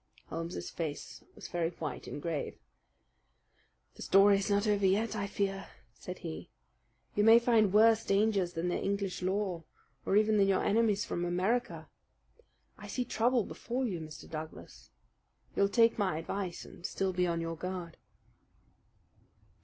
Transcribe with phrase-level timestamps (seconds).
[0.29, 2.57] Holmes's face was very white and grave.
[3.93, 6.49] "The story is not over yet, I fear," said he.
[7.13, 9.63] "You may find worse dangers than the English law,
[10.03, 11.87] or even than your enemies from America.
[12.79, 14.27] I see trouble before you, Mr.
[14.27, 14.89] Douglas.
[15.55, 17.97] You'll take my advice and still be on your guard."